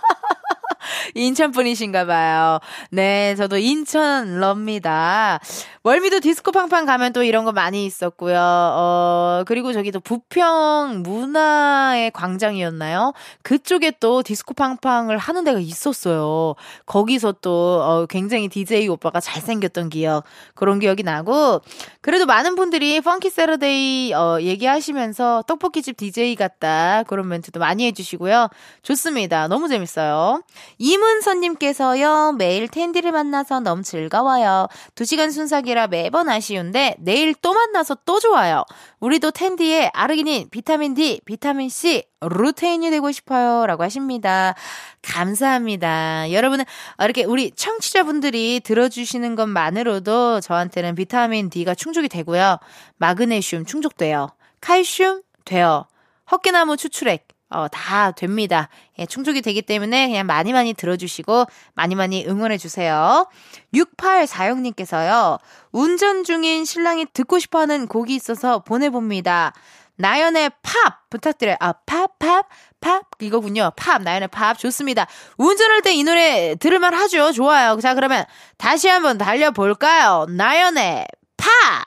[1.15, 2.59] 인천 분이신가 봐요.
[2.91, 5.39] 네, 저도 인천 럽니다.
[5.83, 8.39] 월미도 디스코 팡팡 가면 또 이런 거 많이 있었고요.
[8.39, 13.13] 어, 그리고 저기도 부평 문화의 광장이었나요?
[13.43, 16.55] 그쪽에 또 디스코 팡팡을 하는 데가 있었어요.
[16.87, 20.23] 거기서 또 어, 굉장히 DJ 오빠가 잘생겼던 기억,
[20.55, 21.61] 그런 기억이 나고,
[22.01, 27.03] 그래도 많은 분들이 Funky Saturday 어, 얘기하시면서 떡볶이집 DJ 같다.
[27.03, 28.49] 그런 멘트도 많이 해주시고요.
[28.81, 29.47] 좋습니다.
[29.47, 30.41] 너무 재밌어요.
[30.77, 34.67] 이문선님께서요, 매일 텐디를 만나서 너무 즐거워요.
[34.95, 38.63] 2시간 순삭이라 매번 아쉬운데, 내일 또 만나서 또 좋아요.
[38.99, 43.65] 우리도 텐디의 아르기닌, 비타민 D, 비타민 C, 루테인이 되고 싶어요.
[43.65, 44.55] 라고 하십니다.
[45.01, 46.31] 감사합니다.
[46.31, 46.65] 여러분은
[46.99, 52.57] 이렇게 우리 청취자분들이 들어주시는 것만으로도 저한테는 비타민 D가 충족이 되고요.
[52.97, 54.29] 마그네슘 충족돼요.
[54.61, 55.85] 칼슘 돼요.
[56.31, 58.67] 헛개나무 추출액 어, 다 됩니다.
[58.99, 63.27] 예, 충족이 되기 때문에 그냥 많이 많이 들어주시고 많이 많이 응원해주세요.
[63.73, 65.39] 6846님께서요.
[65.71, 69.53] 운전 중인 신랑이 듣고 싶어 하는 곡이 있어서 보내봅니다.
[69.97, 71.55] 나연의 팝 부탁드려요.
[71.61, 72.45] 아, 팝, 팝,
[72.81, 73.71] 팝 이거군요.
[73.77, 75.07] 팝, 나연의 팝 좋습니다.
[75.37, 77.31] 운전할 때 이 노래 들을만 하죠.
[77.31, 77.79] 좋아요.
[77.81, 78.25] 자, 그러면
[78.57, 80.25] 다시 한번 달려볼까요?
[80.29, 81.85] 나연의 팝!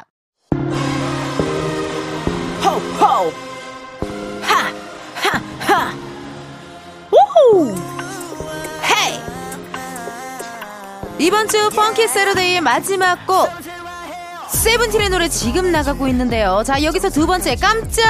[2.65, 3.48] 호호!
[8.85, 9.21] 헤이!
[11.19, 13.49] 이번 주 펑키 세러데이의 마지막 곡
[14.51, 16.63] 세븐틴의 노래 지금 나가고 있는데요.
[16.65, 18.05] 자, 여기서 두 번째 깜짝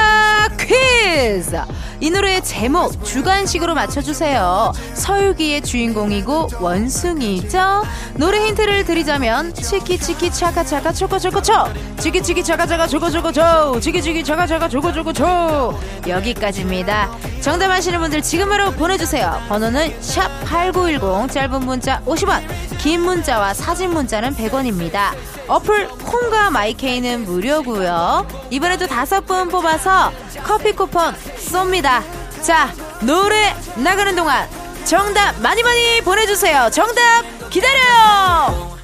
[0.56, 1.56] 퀴즈!
[2.00, 4.72] 이 노래의 제목 주관식으로 맞춰주세요.
[4.94, 7.82] 서유기의 주인공이고 원숭이죠?
[8.14, 11.52] 노래 힌트를 드리자면 치키치키 차카차카 초코초코초
[11.98, 17.10] 치키치키 차카차카 초코초코초 치키치키 차카차카 초코초코초 여기까지입니다.
[17.40, 19.40] 정답 아시는 분들 지금 바로 보내주세요.
[19.48, 22.42] 번호는 샵 8910 짧은 문자 50원
[22.78, 25.16] 긴 문자와 사진 문자는 100원입니다.
[25.48, 28.26] 어플 콩과 마이케이는 무료고요.
[28.50, 30.12] 이번에도 다섯 분 뽑아서
[30.44, 32.02] 커피 쿠폰 쏩니다.
[32.42, 34.46] 자, 노래 나가는 동안
[34.84, 36.68] 정답 많이 많이 보내주세요.
[36.70, 38.76] 정답 기다려요.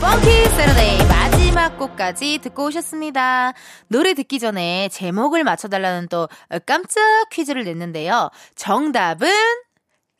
[0.00, 3.52] 펑키 세러데이 마지막 곡까지 듣고 오셨습니다.
[3.88, 6.28] 노래 듣기 전에 제목을 맞춰달라는 또
[6.64, 8.30] 깜짝 퀴즈를 냈는데요.
[8.54, 9.28] 정답은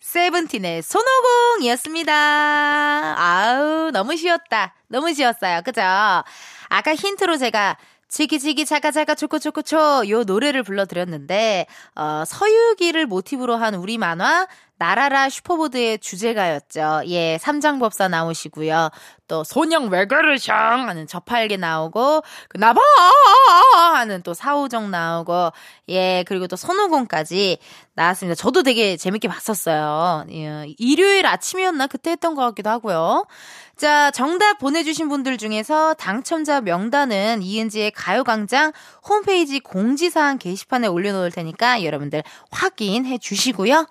[0.07, 2.13] 세븐틴의 손오공이었습니다.
[3.19, 4.73] 아우, 너무 쉬웠다.
[4.87, 5.63] 너무 쉬웠어요.
[5.63, 5.81] 그죠?
[5.81, 7.77] 아까 힌트로 제가
[8.09, 11.67] 지기지기 차가차가 초코초코초 요 노래를 불러드렸는데
[11.97, 14.47] 어, 서유기를 모티브로 한 우리 만화
[14.79, 17.03] 나라라 슈퍼보드의 주제가였죠.
[17.07, 18.91] 예, 삼장법사 나오시고요.
[19.29, 22.81] 또 소냥 왜 그러샹 하는 저팔계 나오고 그 나봐
[23.95, 25.51] 하는 또 사오정 나오고
[25.89, 27.59] 예 그리고 또 손오공까지
[27.95, 28.35] 나왔습니다.
[28.37, 30.27] 저도 되게 재밌게 봤었어요.
[30.31, 33.27] 예, 일요일 아침이었나 그때 했던 것 같기도 하고요.
[33.77, 38.73] 자, 정답 보내주신 분들 중에서 당첨자 명단은 이은지의 가요광장
[39.07, 43.87] 홈페이지 공지사항 게시판에 올려놓을 테니까 여러분들 확인해 주시고요.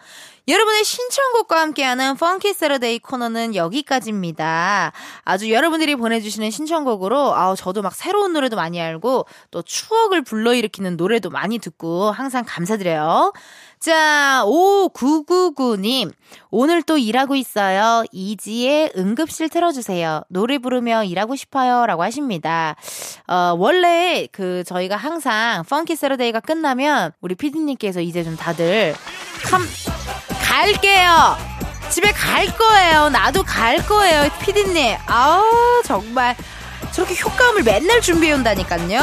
[0.47, 4.91] 여러분의 신청곡과 함께하는 펑키 세러데이 코너는 여기까지입니다.
[5.23, 11.31] 아주 여러분들이 보내주시는 신청곡으로 아우 저도 막 새로운 노래도 많이 알고 또 추억을 불러일으키는 노래도
[11.31, 13.33] 많이 듣고 항상 감사드려요.
[13.79, 16.11] 자, 5999님.
[16.49, 18.03] 오늘 또 일하고 있어요.
[18.11, 20.23] 이지의 응급실 틀어주세요.
[20.29, 21.85] 노래 부르며 일하고 싶어요.
[21.85, 22.75] 라고 하십니다.
[23.27, 28.95] 어, 원래 그 저희가 항상 펑키 세러데이가 끝나면 우리 피디님께서 이제 좀 다들
[29.43, 29.61] 캄,
[30.55, 31.37] 갈게요.
[31.89, 33.09] 집에 갈 거예요.
[33.09, 34.29] 나도 갈 거예요.
[34.41, 34.95] 피디님.
[35.05, 35.43] 아우,
[35.83, 36.33] 정말.
[36.93, 39.01] 저렇게 효과음을 맨날 준비해 온다니까요.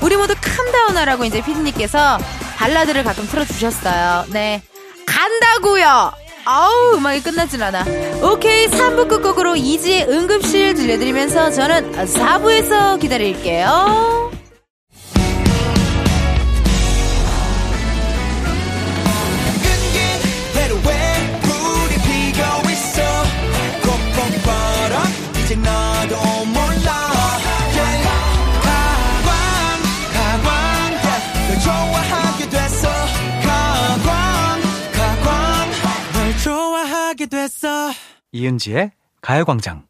[0.00, 2.18] 우리 모두 캄다운 하라고 이제 피디님께서
[2.56, 4.26] 발라드를 가끔 틀어주셨어요.
[4.28, 4.62] 네.
[5.06, 6.12] 간다고요
[6.44, 7.84] 아우, 음악이 끝나진 않아.
[8.22, 14.30] 오케이, 3부 끝곡으로 이지의 응급실 들려드리면서 저는 4부에서 기다릴게요.
[25.50, 27.10] 이제 나도 몰라.
[28.62, 29.82] 가광
[30.12, 31.00] 가광.
[31.48, 32.88] 널 좋아하게 됐어
[33.42, 34.60] 가광
[34.92, 35.70] 가광
[36.12, 37.90] 널 좋아하게 됐어
[38.30, 39.89] 이은지의 가요광장.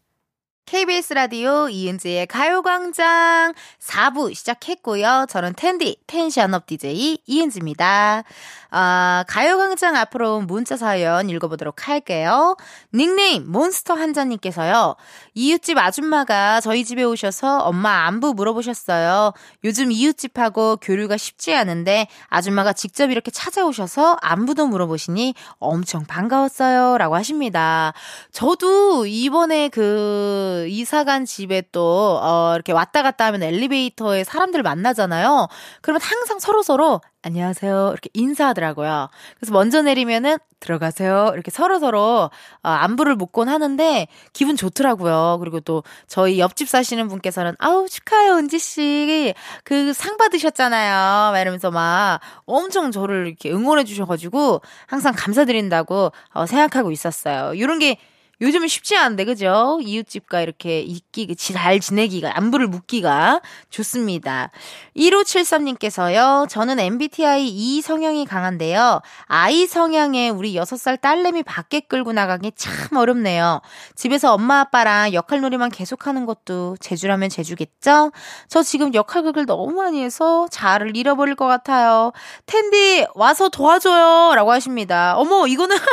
[0.70, 5.26] KBS 라디오 이은지의 가요광장 4부 시작했고요.
[5.28, 8.22] 저는 텐디, 텐션업 DJ 이은지입니다.
[8.70, 12.56] 아, 가요광장 앞으로 온 문자 사연 읽어보도록 할게요.
[12.94, 14.94] 닉네임 몬스터 한자님께서요.
[15.34, 19.32] 이웃집 아줌마가 저희 집에 오셔서 엄마 안부 물어보셨어요.
[19.64, 26.96] 요즘 이웃집하고 교류가 쉽지 않은데 아줌마가 직접 이렇게 찾아오셔서 안부도 물어보시니 엄청 반가웠어요.
[26.98, 27.92] 라고 하십니다.
[28.30, 35.48] 저도 이번에 그 이사 간 집에 또, 어, 이렇게 왔다 갔다 하면 엘리베이터에 사람들 만나잖아요.
[35.82, 37.88] 그러면 항상 서로서로 안녕하세요.
[37.92, 39.10] 이렇게 인사하더라고요.
[39.38, 41.30] 그래서 먼저 내리면은 들어가세요.
[41.34, 42.30] 이렇게 서로서로
[42.62, 45.36] 어, 안부를 묻곤 하는데 기분 좋더라고요.
[45.40, 49.34] 그리고 또 저희 옆집 사시는 분께서는 아우 축하해요 은지 씨.
[49.64, 51.32] 그 상 받으셨잖아요.
[51.32, 57.52] 막 이러면서 막 엄청 저를 이렇게 응원해 주셔가지고 항상 감사드린다고 어, 생각하고 있었어요.
[57.54, 57.98] 이런 게
[58.40, 59.78] 요즘은 쉽지 않은데, 그죠?
[59.82, 64.50] 이웃집과 이렇게 있기, 잘 지내기가, 안부를 묻기가 좋습니다.
[64.96, 69.02] 1573님께서요, 저는 MBTI E 성향이 강한데요.
[69.26, 73.60] I 성향의 우리 6살 딸내미 밖에 끌고 나가기 참 어렵네요.
[73.94, 78.12] 집에서 엄마 아빠랑 역할놀이만 계속하는 것도 제주라면 제주겠죠?
[78.48, 82.12] 저 지금 역할극을 너무 많이 해서 잘을 잃어버릴 것 같아요.
[82.46, 84.34] 텐디, 와서 도와줘요.
[84.34, 85.14] 라고 하십니다.
[85.16, 85.76] 어머, 이거는.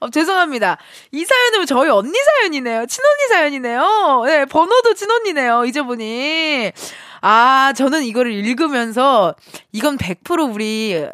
[0.00, 0.78] 어, 죄송합니다.
[1.12, 2.86] 이 사연은 저희 언니 사연이네요.
[2.86, 4.22] 친언니 사연이네요.
[4.26, 5.64] 네, 번호도 친언니네요.
[5.64, 6.72] 잊어보니.
[7.22, 9.34] 아, 저는 이거를 읽으면서
[9.72, 11.06] 이건 100% 우리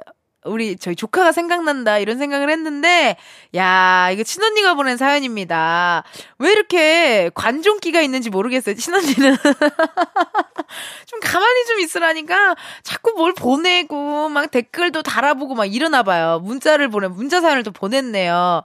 [0.45, 3.17] 우리 저희 조카가 생각난다 이런 생각을 했는데
[3.55, 6.05] 야 이거 친언니가 보낸 사연입니다.
[6.39, 8.75] 왜 이렇게 관종기가 있는지 모르겠어요.
[8.75, 9.37] 친언니는
[11.07, 16.41] 좀 가만히 좀 있으라니까 자꾸 뭘 보내고 막 댓글도 달아보고 막 이러나 봐요.
[16.43, 18.63] 문자를 보내 문자 사연을 또 보냈네요.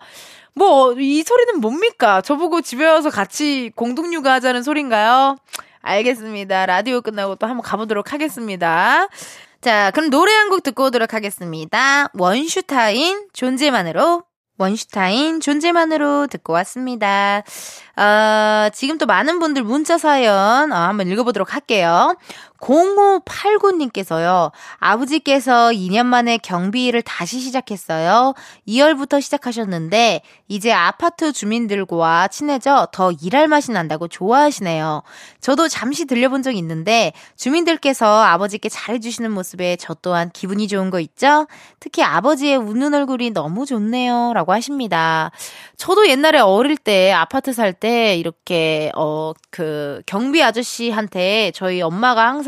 [0.56, 2.22] 뭐 이 소리는 뭡니까?
[2.22, 5.38] 저보고 집에 와서 같이 공동 육아하자는 소린가요?
[5.82, 6.66] 알겠습니다.
[6.66, 9.08] 라디오 끝나고 또 한번 가보도록 하겠습니다.
[9.68, 12.08] 자, 그럼 노래 한 곡 듣고 오도록 하겠습니다.
[12.14, 14.24] 원슈타인 존재만으로
[14.58, 17.44] 원슈타인 존재만으로 듣고 왔습니다.
[17.98, 22.16] 어, 지금 또 많은 분들 문자 사연 어, 한번 읽어보도록 할게요.
[22.60, 24.52] 0589님께서요.
[24.78, 28.34] 아버지께서 2년 만에 경비 일을 다시 시작했어요.
[28.68, 35.04] 2월부터 시작하셨는데 이제 아파트 주민들과 친해져 더 일할 맛이 난다고 좋아하시네요.
[35.42, 41.48] 저도 잠시 들려본 적 있는데 주민들께서 아버지께 잘해주시는 모습에 저 또한 기분이 좋은 거 있죠?
[41.80, 44.34] 특히 아버지의 웃는 얼굴이 너무 좋네요.
[44.34, 45.32] 라고 하십니다.
[45.78, 52.47] 저도 옛날에 어릴 때 아파트 살 때 이렇게 어 그 경비 아저씨한테 저희 엄마가 항상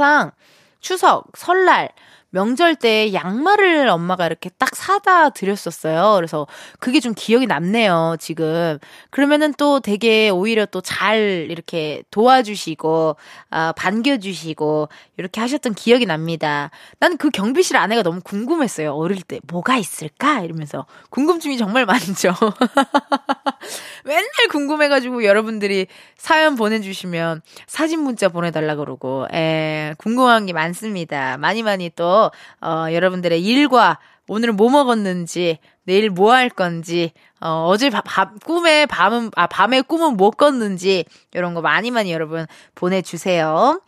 [0.79, 1.91] 추석, 설날,
[2.31, 6.13] 명절 때 양말을 엄마가 이렇게 딱 사다 드렸었어요.
[6.15, 6.45] 그래서
[6.79, 8.77] 그게 좀 기억이 남네요, 지금.
[9.09, 13.15] 그러면은 또 되게 오히려 또 잘 이렇게 도와주시고,
[13.51, 16.69] 아, 반겨주시고, 이렇게 하셨던 기억이 납니다.
[16.99, 18.93] 난 그 경비실 아내가 너무 궁금했어요.
[18.93, 20.41] 어릴 때 뭐가 있을까?
[20.41, 20.85] 이러면서.
[21.09, 22.33] 궁금증이 정말 많죠.
[24.05, 25.87] 맨날 궁금해가지고 여러분들이
[26.17, 31.37] 사연 보내주시면 사진 문자 보내달라 그러고, 에, 궁금한 게 많습니다.
[31.37, 32.18] 많이 많이 또,
[32.61, 38.85] 어, 여러분들의 일과 오늘 뭐 먹었는지, 내일 뭐 할 건지, 어, 어제 바, 밤, 꿈에
[38.85, 43.81] 밤은, 아, 밤에 꿈은 못 꿨는지, 이런 거 많이 많이 여러분 보내주세요.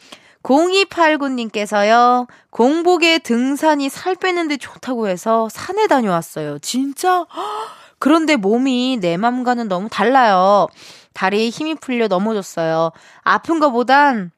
[0.43, 6.57] 0289님께서요, 공복에 등산이 살 빼는데 좋다고 해서 산에 다녀왔어요.
[6.59, 7.25] 진짜?
[7.99, 10.67] 그런데 몸이 내 맘과는 너무 달라요.
[11.13, 12.91] 다리에 힘이 풀려 넘어졌어요.
[13.21, 14.31] 아픈 거보단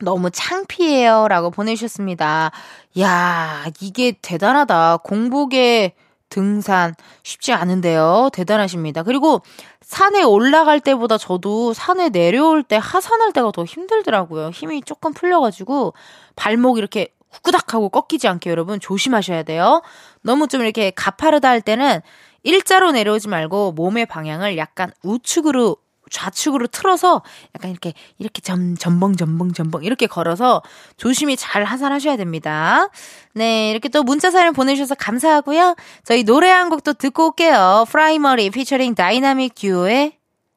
[0.00, 1.28] 너무 창피해요.
[1.28, 2.52] 라고 보내주셨습니다.
[2.98, 4.98] 야 이게 대단하다.
[4.98, 5.94] 공복에
[6.30, 8.30] 등산 쉽지 않은데요.
[8.32, 9.02] 대단하십니다.
[9.02, 9.42] 그리고
[9.80, 14.50] 산에 올라갈 때보다 저도 산에 내려올 때 하산할 때가 더 힘들더라고요.
[14.50, 15.94] 힘이 조금 풀려가지고
[16.36, 19.82] 발목 이렇게 후끄닥하고 꺾이지 않게 여러분 조심하셔야 돼요.
[20.22, 22.00] 너무 좀 이렇게 가파르다 할 때는
[22.42, 25.76] 일자로 내려오지 말고 몸의 방향을 약간 우측으로
[26.10, 27.22] 좌측으로 틀어서
[27.54, 30.62] 약간 이렇게 이렇게 점 전벙 전벙 전벙 이렇게 걸어서
[30.96, 32.88] 조심히 잘 하산하셔야 됩니다.
[33.34, 35.76] 네, 이렇게 또 문자 사연 보내주셔서 감사하고요.
[36.04, 37.84] 저희 노래 한 곡도 듣고 올게요.
[37.88, 40.12] 프라이머리 피처링 다이나믹 듀오의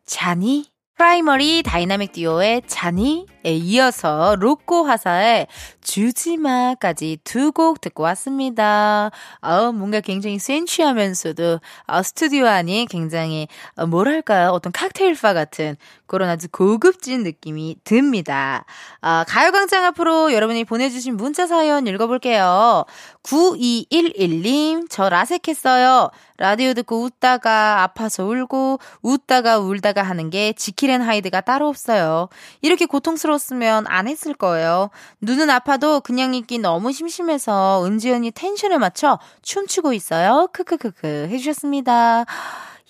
[0.06, 0.66] 자니
[0.98, 5.48] 프라이머리 다이나믹 듀오의 자니 에 이어서 로꼬 화사의
[5.82, 9.12] 주지마까지 두 곡 듣고 왔습니다.
[9.42, 14.50] 어, 뭔가 굉장히 센취하면서도 어, 스튜디오 안이 굉장히 어, 뭐랄까요?
[14.52, 15.76] 어떤 칵테일바 같은
[16.08, 18.66] 그런 아주 고급진 느낌이 듭니다.
[19.02, 22.86] 어, 가요광장 앞으로 여러분이 보내주신 문자 사연 읽어볼게요.
[23.24, 26.10] 9211님, 저 라섹했어요.
[26.38, 32.30] 라디오 듣고 웃다가 아파서 울고 웃다가 울다가 하는 게 지킬앤 하이드가 따로 없어요.
[32.62, 34.90] 이렇게 고통스러 웠으면 안 했을 거예요.
[35.22, 40.50] 눈은 아파도 그냥 있기 너무 심심해서 은지연이 텐션을 맞춰 춤추고 있어요.
[40.54, 42.26] 크크크크 해주셨습니다.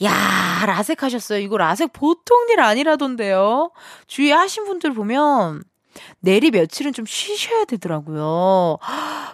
[0.04, 1.40] 야, 라섹 하셨어요.
[1.40, 3.72] 이거 라섹 보통 일 아니라던데요.
[4.08, 5.64] 주위에 하신 분들 보면
[6.20, 8.78] 내리 며칠은 좀 쉬셔야 되더라고요.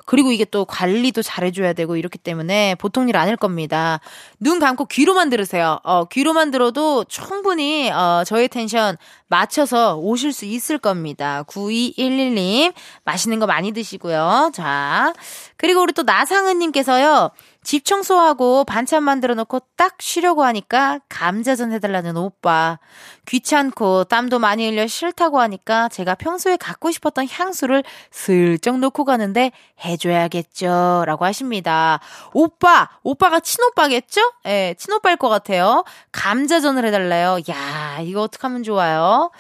[0.06, 4.00] 그리고 이게 또 관리도 잘해줘야 되고 이렇기 때문에 보통 일 아닐 겁니다.
[4.40, 5.80] 눈 감고 귀로만 들으세요.
[5.84, 11.44] 어, 귀로만 들어도 충분히, 어, 저의 텐션 맞춰서 오실 수 있을 겁니다.
[11.48, 12.74] 9211님,
[13.04, 14.52] 맛있는 거 많이 드시고요.
[14.54, 15.14] 자.
[15.58, 17.32] 그리고 우리 또 나상은님께서요.
[17.64, 22.80] 집 청소하고 반찬 만들어 놓고 딱 쉬려고 하니까 감자전 해달라는 오빠.
[23.28, 29.52] 귀찮고 땀도 많이 흘려 싫다고 하니까 제가 평소에 갖고 싶었던 향수를 슬쩍 놓고 가는데
[29.84, 31.04] 해줘야겠죠.
[31.06, 32.00] 라고 하십니다.
[32.34, 32.90] 오빠!
[33.04, 34.22] 오빠가 친오빠겠죠?
[34.46, 35.84] 예, 네, 친오빠일 것 같아요.
[36.12, 37.40] 감자전을 해달래요.
[37.50, 39.32] 야 이거 어떡하면 좋아요?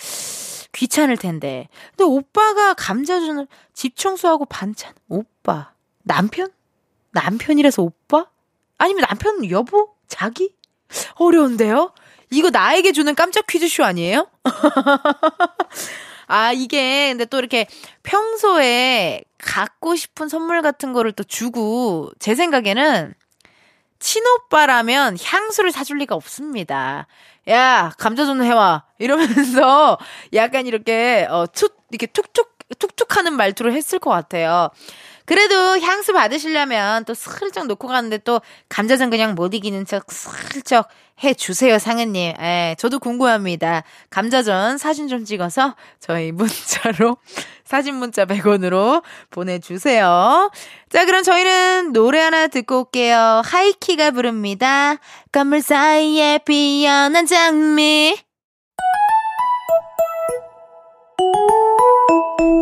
[0.73, 1.67] 귀찮을 텐데.
[1.91, 4.93] 근데 오빠가 감자전을 집 청소하고 반찬.
[5.07, 5.71] 오빠.
[6.03, 6.49] 남편?
[7.11, 8.27] 남편이라서 오빠?
[8.77, 9.93] 아니면 남편 여보?
[10.07, 10.53] 자기?
[11.15, 11.93] 어려운데요?
[12.29, 14.27] 이거 나에게 주는 깜짝 퀴즈쇼 아니에요?
[16.27, 17.67] 아, 이게, 근데 또 이렇게
[18.03, 23.13] 평소에 갖고 싶은 선물 같은 거를 또 주고, 제 생각에는
[23.99, 27.07] 친오빠라면 향수를 사줄 리가 없습니다.
[27.49, 28.83] 야, 감자 좀 해와.
[28.99, 29.97] 이러면서
[30.33, 34.69] 약간 이렇게, 어, 툭, 이렇게 툭툭, 툭툭 하는 말투를 했을 것 같아요.
[35.27, 40.87] 그래도 향수 받으시려면 또 슬쩍 놓고 가는데 또 감자전 그냥 못 이기는 척 슬쩍
[41.21, 42.35] 해 주세요, 상은님.
[42.39, 43.83] 예, 저도 궁금합니다.
[44.09, 47.17] 감자전 사진 좀 찍어서 저희 문자로
[47.65, 50.49] 사진 문자 100원으로 보내주세요.
[50.89, 53.41] 자, 그럼 저희는 노래 하나 듣고 올게요.
[53.43, 54.95] 하이키가 부릅니다.
[55.33, 58.17] 건물 사이에 피어난 장미.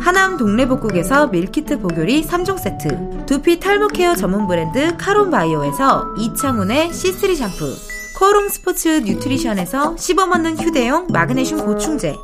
[0.00, 7.95] 하남 동래복국에서 밀키트 보교리 3종 세트 두피 탈모 케어 전문 브랜드 카론바이오에서 이창훈의 C3 샴푸
[8.16, 12.16] 코롱 스포츠 뉴트리션에서 씹어먹는 휴대용 마그네슘 보충제.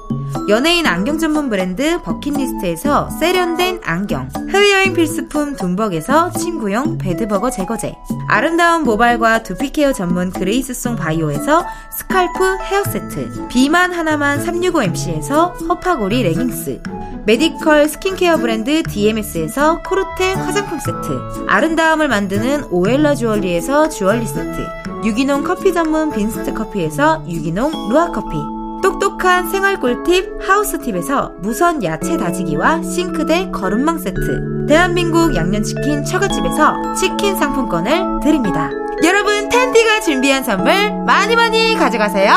[0.49, 4.27] 연예인 안경 전문 브랜드 버킷리스트에서 세련된 안경.
[4.49, 7.95] 해외여행 필수품 둠벅에서 침구용 bed bug 제거제.
[8.27, 11.67] 아름다운 모발과 두피케어 전문 그레이스송 바이오에서
[11.99, 13.49] scalp 헤어세트.
[13.49, 16.83] 비만 하나만 365MC에서 허파고리 레깅스.
[17.27, 21.45] 메디컬 스킨케어 브랜드 DMS에서 코르테 화장품 세트.
[21.49, 24.83] 아름다움을 만드는 오엘러 주얼리에서 주얼리 세트.
[25.05, 28.37] 유기농 커피 전문 빈스트 커피에서 유기농 루아 커피.
[28.83, 34.67] 똑똑한 생활 꿀팁 하우스팁에서 무선 야채 다지기와 싱크대 거름망 세트.
[34.69, 38.71] 대한민국 양념치킨 처갓집에서 치킨 상품권을 드립니다.
[39.05, 40.75] 여러분 텐디가 준비한 선물
[41.05, 42.33] 많이 많이 가져가세요.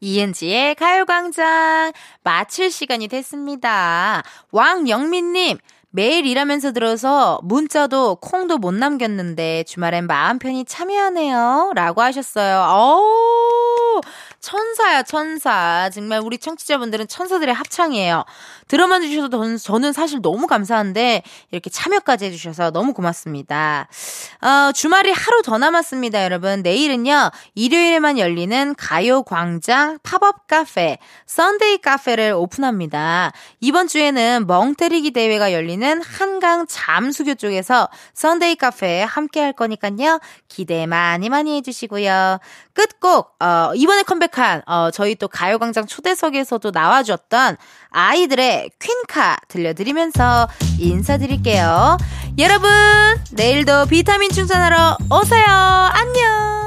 [0.00, 4.22] 이은지의 가요광장 마칠 시간이 됐습니다.
[4.52, 5.56] 왕영민님,
[5.96, 11.70] 매일 일하면서 들어서 문자도 콩도 못 남겼는데 주말엔 마음 편히 참여하네요.
[11.76, 12.62] 라고 하셨어요.
[12.68, 14.00] 어우,
[14.44, 15.88] 천사야, 천사.
[15.90, 18.26] 정말 우리 청취자분들은 천사들의 합창이에요.
[18.68, 23.88] 들어만 주셔서 저는 사실 너무 감사한데 이렇게 참여까지 해주셔서 너무 고맙습니다.
[24.42, 26.60] 어, 주말이 하루 더 남았습니다, 여러분.
[26.60, 33.32] 내일은요, 일요일에만 열리는 가요광장 팝업 카페, Sunday 카페를 오픈합니다.
[33.60, 40.20] 이번 주에는 멍때리기 대회가 열리는 한강 잠수교 쪽에서 Sunday 카페에 함께 할 거니까요.
[40.48, 42.40] 기대 많이 많이 해주시고요.
[42.74, 47.56] 끝곡, 어, 이번에 컴백한, 어, 저희 또 가요광장 초대석에서도 나와줬던
[47.90, 50.48] 아이들의 퀸카 들려드리면서
[50.78, 51.96] 인사드릴게요.
[52.38, 52.70] 여러분,
[53.32, 55.46] 내일도 비타민 충전하러 오세요.
[55.46, 56.63] 안녕!